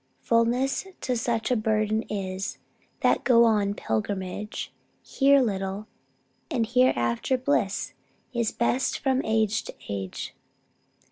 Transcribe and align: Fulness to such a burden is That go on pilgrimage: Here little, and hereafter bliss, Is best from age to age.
Fulness 0.21 0.87
to 1.01 1.15
such 1.15 1.51
a 1.51 1.55
burden 1.55 2.01
is 2.09 2.57
That 3.01 3.23
go 3.23 3.43
on 3.45 3.75
pilgrimage: 3.75 4.73
Here 5.03 5.41
little, 5.41 5.85
and 6.49 6.65
hereafter 6.65 7.37
bliss, 7.37 7.93
Is 8.33 8.51
best 8.51 8.97
from 8.97 9.23
age 9.23 9.61
to 9.65 9.75
age. 9.89 10.33